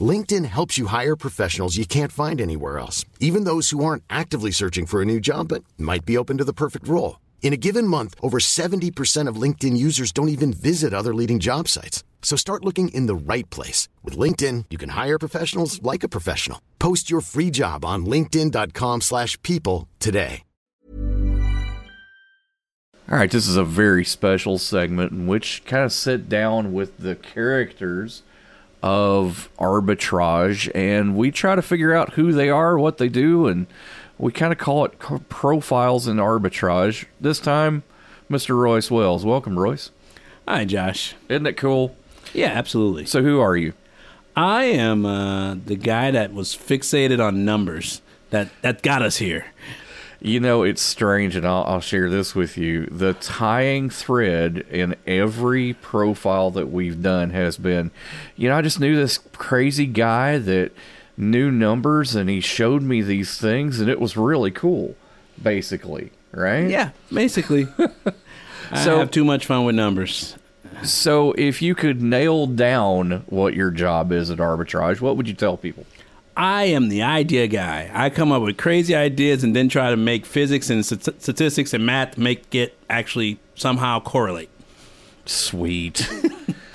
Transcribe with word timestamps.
LinkedIn 0.00 0.44
helps 0.44 0.78
you 0.78 0.86
hire 0.86 1.16
professionals 1.16 1.76
you 1.76 1.84
can't 1.84 2.12
find 2.12 2.40
anywhere 2.40 2.78
else, 2.78 3.04
even 3.18 3.42
those 3.42 3.70
who 3.70 3.84
aren't 3.84 4.04
actively 4.08 4.52
searching 4.52 4.86
for 4.86 5.02
a 5.02 5.04
new 5.04 5.18
job 5.18 5.48
but 5.48 5.64
might 5.76 6.04
be 6.04 6.16
open 6.16 6.38
to 6.38 6.44
the 6.44 6.52
perfect 6.52 6.86
role. 6.86 7.18
In 7.42 7.52
a 7.52 7.62
given 7.66 7.84
month, 7.84 8.14
over 8.22 8.38
70% 8.38 9.26
of 9.26 9.42
LinkedIn 9.42 9.76
users 9.76 10.12
don't 10.12 10.28
even 10.28 10.52
visit 10.52 10.94
other 10.94 11.12
leading 11.12 11.40
job 11.40 11.66
sites. 11.66 12.04
So 12.22 12.36
start 12.36 12.64
looking 12.64 12.90
in 12.90 13.06
the 13.06 13.34
right 13.34 13.48
place. 13.50 13.88
With 14.04 14.16
LinkedIn, 14.16 14.66
you 14.70 14.78
can 14.78 14.90
hire 14.90 15.18
professionals 15.18 15.82
like 15.82 16.04
a 16.04 16.08
professional. 16.08 16.60
Post 16.78 17.10
your 17.10 17.22
free 17.22 17.50
job 17.50 17.84
on 17.84 18.06
linkedin.com 18.06 19.00
slash 19.00 19.36
people 19.42 19.88
today. 19.98 20.42
All 23.10 23.18
right, 23.18 23.30
this 23.30 23.48
is 23.48 23.56
a 23.56 23.64
very 23.64 24.04
special 24.04 24.56
segment 24.56 25.10
in 25.10 25.26
which 25.26 25.64
kind 25.64 25.82
of 25.82 25.92
sit 25.92 26.28
down 26.28 26.72
with 26.72 26.98
the 26.98 27.16
characters 27.16 28.22
of 28.82 29.50
arbitrage 29.58 30.70
and 30.74 31.16
we 31.16 31.30
try 31.30 31.54
to 31.54 31.62
figure 31.62 31.94
out 31.94 32.14
who 32.14 32.32
they 32.32 32.48
are, 32.48 32.78
what 32.78 32.98
they 32.98 33.08
do, 33.08 33.46
and 33.46 33.66
we 34.18 34.32
kind 34.32 34.52
of 34.52 34.58
call 34.58 34.84
it 34.84 34.98
profiles 35.28 36.06
in 36.06 36.16
arbitrage. 36.16 37.06
This 37.20 37.38
time, 37.38 37.82
Mr. 38.30 38.56
Royce 38.56 38.90
Wells. 38.90 39.24
Welcome, 39.24 39.58
Royce. 39.58 39.90
Hi, 40.46 40.64
Josh. 40.64 41.14
Isn't 41.28 41.46
it 41.46 41.56
cool? 41.56 41.96
Yeah, 42.32 42.48
absolutely. 42.48 43.06
So, 43.06 43.22
who 43.22 43.40
are 43.40 43.56
you? 43.56 43.72
I 44.36 44.64
am 44.64 45.04
uh, 45.04 45.54
the 45.54 45.76
guy 45.76 46.10
that 46.10 46.32
was 46.32 46.54
fixated 46.56 47.24
on 47.24 47.44
numbers 47.44 48.00
that 48.30 48.48
that 48.62 48.82
got 48.82 49.02
us 49.02 49.16
here. 49.16 49.46
You 50.22 50.38
know, 50.38 50.62
it's 50.64 50.82
strange, 50.82 51.34
and 51.34 51.46
I'll, 51.46 51.64
I'll, 51.64 51.80
share 51.80 52.10
this 52.10 52.34
with 52.34 52.58
you. 52.58 52.84
The 52.86 53.14
tying 53.14 53.88
thread 53.88 54.66
in 54.70 54.94
every 55.06 55.72
profile 55.72 56.50
that 56.50 56.70
we've 56.70 57.02
done 57.02 57.30
has 57.30 57.56
been, 57.56 57.90
you 58.36 58.50
know, 58.50 58.56
I 58.56 58.60
just 58.60 58.80
knew 58.80 58.94
this 58.96 59.18
crazy 59.32 59.86
guy 59.86 60.36
that 60.36 60.72
knew 61.16 61.50
numbers 61.50 62.14
and 62.14 62.28
he 62.28 62.40
showed 62.40 62.82
me 62.82 63.00
these 63.00 63.38
things, 63.38 63.80
and 63.80 63.88
it 63.88 63.98
was 63.98 64.16
really 64.16 64.50
cool, 64.50 64.94
basically, 65.42 66.10
right? 66.32 66.68
Yeah, 66.68 66.90
basically. 67.10 67.64
so, 67.78 68.96
I 68.96 68.98
have 68.98 69.10
too 69.10 69.24
much 69.24 69.46
fun 69.46 69.64
with 69.64 69.74
numbers. 69.74 70.36
So, 70.82 71.32
if 71.32 71.62
you 71.62 71.74
could 71.74 72.02
nail 72.02 72.46
down 72.46 73.24
what 73.26 73.54
your 73.54 73.70
job 73.70 74.12
is 74.12 74.30
at 74.30 74.38
arbitrage, 74.38 75.00
what 75.00 75.16
would 75.16 75.28
you 75.28 75.34
tell 75.34 75.56
people? 75.56 75.86
I 76.40 76.64
am 76.64 76.88
the 76.88 77.02
idea 77.02 77.48
guy. 77.48 77.90
I 77.92 78.08
come 78.08 78.32
up 78.32 78.42
with 78.42 78.56
crazy 78.56 78.94
ideas 78.94 79.44
and 79.44 79.54
then 79.54 79.68
try 79.68 79.90
to 79.90 79.96
make 79.96 80.24
physics 80.24 80.70
and 80.70 80.86
st- 80.86 81.20
statistics 81.20 81.74
and 81.74 81.84
math 81.84 82.16
make 82.16 82.54
it 82.54 82.78
actually 82.88 83.38
somehow 83.56 84.00
correlate. 84.00 84.48
Sweet. 85.26 86.08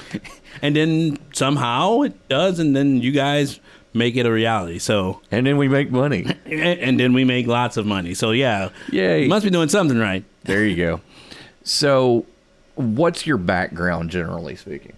and 0.61 0.75
then 0.75 1.17
somehow 1.33 2.03
it 2.03 2.29
does, 2.29 2.59
and 2.59 2.75
then 2.75 3.01
you 3.01 3.11
guys 3.11 3.59
make 3.91 4.15
it 4.15 4.27
a 4.27 4.31
reality. 4.31 4.77
So 4.77 5.19
and 5.31 5.47
then 5.47 5.57
we 5.57 5.67
make 5.67 5.89
money, 5.89 6.27
and 6.45 6.99
then 6.99 7.13
we 7.13 7.23
make 7.23 7.47
lots 7.47 7.75
of 7.75 7.87
money. 7.87 8.13
So 8.13 8.29
yeah, 8.29 8.69
yay! 8.91 9.27
Must 9.27 9.43
be 9.43 9.49
doing 9.49 9.69
something 9.69 9.97
right. 9.97 10.23
There 10.43 10.63
you 10.63 10.75
go. 10.75 11.01
So, 11.63 12.27
what's 12.75 13.25
your 13.25 13.37
background, 13.37 14.11
generally 14.11 14.57
speaking? 14.57 14.93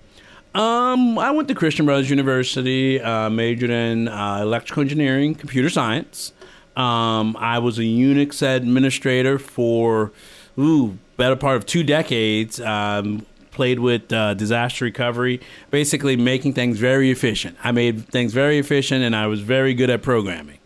Um, 0.56 1.20
I 1.20 1.32
went 1.32 1.48
to 1.50 1.56
Christian 1.56 1.86
Brothers 1.86 2.10
University, 2.10 3.00
uh, 3.00 3.30
majored 3.30 3.70
in 3.70 4.08
uh, 4.08 4.40
electrical 4.42 4.82
engineering, 4.82 5.36
computer 5.36 5.70
science. 5.70 6.34
Um, 6.76 7.36
I 7.38 7.60
was 7.60 7.78
a 7.78 7.84
Unix 7.84 8.42
administrator 8.42 9.40
for, 9.40 10.12
ooh, 10.58 10.98
better 11.16 11.36
part 11.36 11.58
of 11.58 11.66
two 11.66 11.84
decades. 11.84 12.60
Um, 12.60 13.26
played 13.52 13.80
with 13.80 14.14
uh, 14.14 14.36
disaster 14.36 14.86
recovery, 14.86 15.42
basically 15.72 16.16
making 16.16 16.54
things 16.54 16.78
very 16.78 17.10
efficient. 17.10 17.58
I 17.64 17.72
made 17.72 18.08
things 18.08 18.32
very 18.32 18.60
efficient, 18.60 19.04
and 19.04 19.16
I 19.16 19.26
was 19.26 19.42
very 19.42 19.74
good 19.74 19.90
at 19.90 20.04
programming. 20.04 20.60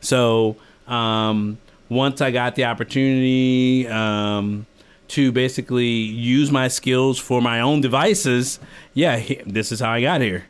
So 0.00 0.56
um, 0.86 1.58
once 1.90 2.22
I 2.22 2.30
got 2.30 2.54
the 2.54 2.64
opportunity 2.64 3.86
um, 3.88 4.66
to 5.08 5.32
basically 5.32 5.86
use 5.86 6.50
my 6.50 6.68
skills 6.68 7.18
for 7.18 7.40
my 7.40 7.60
own 7.60 7.80
devices, 7.80 8.60
yeah, 8.94 9.22
this 9.46 9.72
is 9.72 9.80
how 9.80 9.92
I 9.92 10.02
got 10.02 10.20
here. 10.20 10.46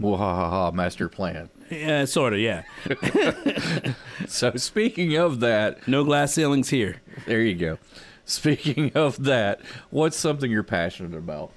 Wahaha, 0.00 0.72
master 0.72 1.08
plan. 1.08 1.50
Yeah, 1.70 2.04
sort 2.04 2.34
of, 2.34 2.38
yeah. 2.40 2.64
so 4.26 4.52
speaking 4.56 5.16
of 5.16 5.40
that, 5.40 5.86
no 5.88 6.04
glass 6.04 6.34
ceilings 6.34 6.68
here. 6.68 7.00
There 7.26 7.40
you 7.40 7.54
go. 7.54 7.78
Speaking 8.24 8.92
of 8.94 9.24
that, 9.24 9.60
what's 9.90 10.16
something 10.16 10.50
you're 10.50 10.62
passionate 10.62 11.16
about? 11.16 11.52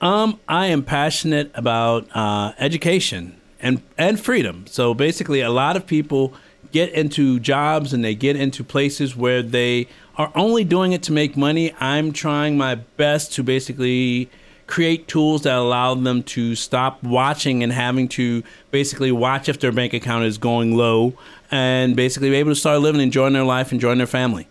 Um, 0.00 0.40
I 0.48 0.66
am 0.66 0.82
passionate 0.82 1.50
about 1.54 2.08
uh, 2.14 2.52
education 2.58 3.38
and 3.60 3.82
and 3.98 4.18
freedom. 4.18 4.66
So 4.66 4.94
basically, 4.94 5.40
a 5.40 5.50
lot 5.50 5.76
of 5.76 5.86
people 5.86 6.32
get 6.72 6.90
into 6.92 7.40
jobs 7.40 7.92
and 7.92 8.04
they 8.04 8.14
get 8.14 8.36
into 8.36 8.64
places 8.64 9.16
where 9.16 9.42
they 9.42 9.88
are 10.16 10.32
only 10.34 10.64
doing 10.64 10.92
it 10.92 11.02
to 11.04 11.12
make 11.12 11.36
money. 11.36 11.74
I'm 11.80 12.12
trying 12.12 12.56
my 12.56 12.74
best 12.74 13.32
to 13.34 13.42
basically 13.42 14.30
create 14.66 15.08
tools 15.08 15.42
that 15.42 15.56
allow 15.56 15.94
them 15.94 16.22
to 16.22 16.54
stop 16.54 17.02
watching 17.02 17.62
and 17.62 17.72
having 17.72 18.08
to 18.08 18.42
basically 18.70 19.10
watch 19.10 19.48
if 19.48 19.58
their 19.58 19.72
bank 19.72 19.92
account 19.92 20.24
is 20.24 20.38
going 20.38 20.76
low 20.76 21.14
and 21.50 21.96
basically 21.96 22.30
be 22.30 22.36
able 22.36 22.52
to 22.52 22.56
start 22.56 22.80
living, 22.80 23.00
enjoying 23.00 23.32
their 23.32 23.44
life, 23.44 23.66
and 23.68 23.74
enjoying 23.74 23.98
their 23.98 24.06
family. 24.06 24.46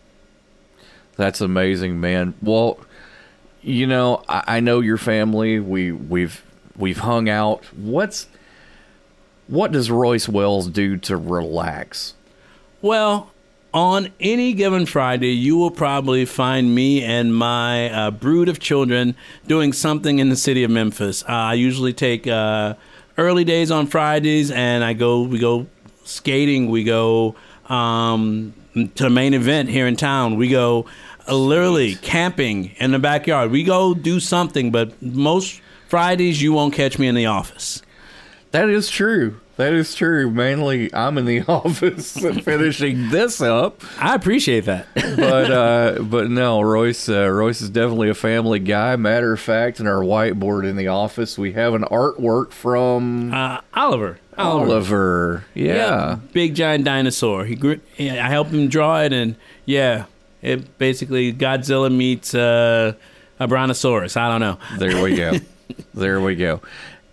That's 1.16 1.41
amazing, 1.41 2.00
man. 2.00 2.34
Well, 2.41 2.79
you 3.62 3.88
know, 3.88 4.24
I, 4.28 4.44
I 4.47 4.59
know 4.59 4.79
your 4.81 4.97
family. 4.97 5.59
We 5.59 5.91
we've 5.91 6.44
we've 6.78 7.00
hung 7.00 7.29
out. 7.29 7.63
What's 7.75 8.28
what 9.50 9.72
does 9.72 9.90
Royce 9.90 10.30
Wells 10.30 10.68
do 10.68 10.96
to 10.98 11.18
relax? 11.18 12.14
Well, 12.82 13.32
on 13.74 14.12
any 14.20 14.54
given 14.54 14.86
Friday, 14.86 15.32
you 15.32 15.58
will 15.58 15.72
probably 15.72 16.26
find 16.26 16.74
me 16.74 17.04
and 17.04 17.36
my 17.36 17.90
uh, 17.90 18.12
brood 18.12 18.48
of 18.48 18.59
children 18.59 19.16
doing 19.48 19.74
something 19.74 20.20
in 20.20 20.30
the 20.30 20.36
city 20.36 20.64
of 20.64 20.72
Memphis. 20.72 21.24
Uh, 21.24 21.28
I 21.30 21.54
usually 21.56 21.94
take 21.94 22.28
uh, 22.28 22.76
early 23.18 23.44
days 23.44 23.72
on 23.72 23.88
Fridays, 23.88 24.52
and 24.52 24.84
I 24.84 24.94
go. 24.94 25.24
We 25.24 25.40
go 25.40 25.68
skating. 26.04 26.70
We 26.70 26.84
go 26.84 27.36
um, 27.68 28.54
to 28.74 29.04
the 29.04 29.09
main 29.09 29.34
event 29.34 29.70
here 29.70 29.88
in 29.88 29.96
town. 29.96 30.36
We 30.36 30.48
go 30.48 30.86
uh, 31.28 31.36
literally 31.36 31.96
camping 31.96 32.76
in 32.78 32.92
the 32.92 33.00
backyard. 33.00 33.50
We 33.52 33.64
go 33.64 33.96
do 33.96 34.20
something, 34.20 34.72
but 34.72 35.02
most 35.02 35.62
Fridays 35.88 36.42
you 36.42 36.54
won't 36.54 36.76
catch 36.76 37.00
me 37.00 37.08
in 37.08 37.16
the 37.16 37.26
office. 37.26 37.82
That 38.52 38.70
is 38.70 38.90
true. 38.90 39.40
That 39.58 39.74
is 39.74 39.94
true. 39.94 40.32
Mainly, 40.32 40.94
I'm 40.94 41.18
in 41.18 41.26
the 41.26 41.42
office 41.48 42.14
finishing 42.14 43.10
this 43.10 43.42
up. 43.42 43.84
I 44.00 44.16
appreciate 44.16 44.62
that, 44.66 44.88
but 44.96 45.52
uh, 45.52 46.02
but 46.02 46.30
no, 46.32 46.62
Royce. 46.62 47.09
Uh, 47.09 47.28
Royce 47.28 47.62
is 47.62 47.70
definitely 47.70 48.09
a 48.09 48.14
family 48.14 48.59
guy. 48.59 48.96
Matter 48.96 49.34
of 49.34 49.40
fact, 49.42 49.82
in 49.82 49.88
our 49.88 50.02
whiteboard 50.02 50.68
in 50.68 50.78
the 50.78 50.88
office, 50.88 51.38
we 51.38 51.52
have 51.54 51.74
an 51.74 51.82
artwork 51.84 52.52
from 52.52 53.34
uh, 53.34 53.59
Oliver. 53.74 54.20
Oliver. 54.38 54.72
Oliver. 54.72 55.46
Yeah. 55.54 55.74
yeah. 55.74 56.20
big 56.32 56.56
giant 56.56 56.86
dinosaur. 56.86 57.44
He 57.44 57.56
grew. 57.56 57.82
I 58.00 58.30
helped 58.30 58.52
him 58.52 58.70
draw 58.70 59.02
it, 59.02 59.12
and 59.12 59.36
yeah, 59.66 60.06
it 60.41 60.78
basically 60.78 61.34
Godzilla 61.34 61.94
meets 61.94 62.34
uh, 62.34 62.94
a 63.40 63.47
brontosaurus. 63.47 64.16
I 64.16 64.29
don't 64.29 64.40
know. 64.40 64.58
There 64.78 65.03
we 65.03 65.18
go. 65.18 65.34
there 65.94 66.22
we 66.22 66.35
go. 66.35 66.62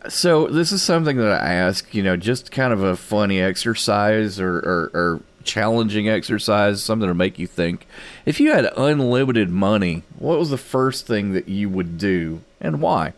So 0.08 0.46
this 0.46 0.72
is 0.72 0.82
something 0.82 1.16
that 1.16 1.42
I 1.42 1.54
ask, 1.54 1.94
you 1.94 2.02
know, 2.02 2.16
just 2.16 2.50
kind 2.50 2.72
of 2.72 2.82
a 2.82 2.96
funny 2.96 3.40
exercise 3.40 4.40
or, 4.40 4.56
or, 4.58 4.90
or 4.94 5.20
challenging 5.44 6.08
exercise, 6.08 6.82
something 6.82 7.08
to 7.08 7.14
make 7.14 7.38
you 7.38 7.46
think. 7.46 7.86
If 8.26 8.40
you 8.40 8.52
had 8.52 8.70
unlimited 8.76 9.48
money, 9.50 10.02
what 10.18 10.38
was 10.38 10.50
the 10.50 10.58
first 10.58 11.06
thing 11.06 11.32
that 11.32 11.48
you 11.48 11.68
would 11.68 11.98
do 11.98 12.42
and 12.60 12.80
why? 12.80 13.14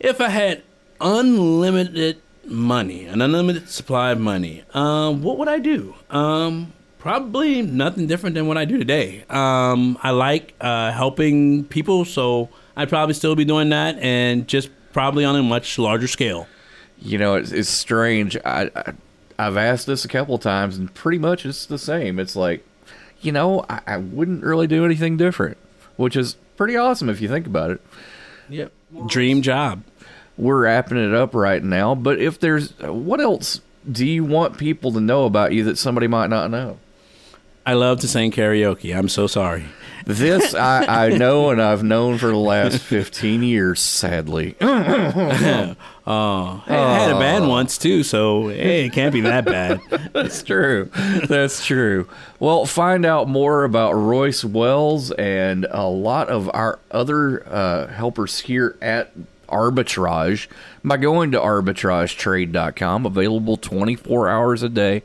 If 0.00 0.20
I 0.20 0.28
had 0.28 0.62
unlimited 1.00 2.20
money, 2.44 3.06
an 3.06 3.22
unlimited 3.22 3.70
supply 3.70 4.10
of 4.10 4.20
money, 4.20 4.64
um, 4.74 5.22
what 5.22 5.38
would 5.38 5.48
I 5.48 5.58
do? 5.58 5.94
Um, 6.10 6.72
probably 6.98 7.62
nothing 7.62 8.06
different 8.06 8.34
than 8.34 8.46
what 8.46 8.58
I 8.58 8.64
do 8.64 8.78
today. 8.78 9.24
Um, 9.30 9.98
I 10.02 10.10
like 10.10 10.54
uh, 10.60 10.92
helping 10.92 11.64
people, 11.64 12.04
so 12.04 12.50
I'd 12.76 12.88
probably 12.88 13.14
still 13.14 13.36
be 13.36 13.44
doing 13.44 13.70
that 13.70 13.98
and 13.98 14.46
just 14.46 14.68
probably 14.94 15.26
on 15.26 15.36
a 15.36 15.42
much 15.42 15.78
larger 15.78 16.08
scale. 16.08 16.46
You 16.98 17.18
know, 17.18 17.34
it's, 17.34 17.52
it's 17.52 17.68
strange. 17.68 18.38
I, 18.46 18.70
I 18.74 18.94
I've 19.38 19.56
asked 19.56 19.86
this 19.86 20.04
a 20.04 20.08
couple 20.08 20.36
of 20.36 20.40
times, 20.40 20.78
and 20.78 20.92
pretty 20.94 21.18
much 21.18 21.44
it's 21.44 21.66
the 21.66 21.78
same. 21.78 22.18
It's 22.18 22.36
like, 22.36 22.64
you 23.20 23.32
know, 23.32 23.66
I, 23.68 23.80
I 23.86 23.96
wouldn't 23.98 24.44
really 24.44 24.66
do 24.66 24.84
anything 24.84 25.16
different, 25.16 25.58
which 25.96 26.16
is 26.16 26.36
pretty 26.56 26.76
awesome 26.76 27.10
if 27.10 27.20
you 27.20 27.28
think 27.28 27.46
about 27.46 27.72
it. 27.72 27.82
Yep. 28.48 28.72
Dream 29.06 29.42
job. 29.42 29.82
We're 30.38 30.62
wrapping 30.62 30.98
it 30.98 31.12
up 31.12 31.34
right 31.34 31.62
now, 31.62 31.94
but 31.94 32.18
if 32.20 32.40
there's 32.40 32.78
what 32.80 33.20
else 33.20 33.60
do 33.90 34.06
you 34.06 34.24
want 34.24 34.56
people 34.56 34.92
to 34.92 35.00
know 35.00 35.26
about 35.26 35.52
you 35.52 35.64
that 35.64 35.78
somebody 35.78 36.06
might 36.06 36.30
not 36.30 36.50
know? 36.50 36.78
I 37.66 37.74
love 37.74 38.00
to 38.00 38.08
sing 38.08 38.30
karaoke. 38.30 38.96
I'm 38.96 39.08
so 39.08 39.26
sorry. 39.26 39.64
This 40.06 40.54
I, 40.54 41.06
I 41.06 41.08
know 41.10 41.50
and 41.50 41.62
I've 41.62 41.82
known 41.82 42.18
for 42.18 42.28
the 42.28 42.36
last 42.36 42.78
15 42.78 43.42
years, 43.42 43.80
sadly. 43.80 44.56
Oh, 46.06 46.62
I 46.66 46.98
had 46.98 47.12
a 47.12 47.18
bad 47.18 47.48
once 47.48 47.78
too, 47.78 48.02
so 48.02 48.48
hey, 48.48 48.84
it 48.84 48.92
can't 48.92 49.14
be 49.14 49.22
that 49.22 49.46
bad. 49.46 49.80
That's 50.12 50.42
true. 50.42 50.90
That's 51.26 51.64
true. 51.64 52.06
Well, 52.38 52.66
find 52.66 53.06
out 53.06 53.26
more 53.26 53.64
about 53.64 53.92
Royce 53.94 54.44
Wells 54.44 55.12
and 55.12 55.66
a 55.70 55.86
lot 55.88 56.28
of 56.28 56.50
our 56.52 56.78
other 56.90 57.48
uh, 57.48 57.86
helpers 57.86 58.40
here 58.40 58.76
at 58.82 59.12
Arbitrage 59.48 60.48
by 60.84 60.98
going 60.98 61.30
to 61.30 61.40
arbitragetrade.com, 61.40 63.06
available 63.06 63.56
24 63.56 64.28
hours 64.28 64.62
a 64.62 64.68
day. 64.68 65.04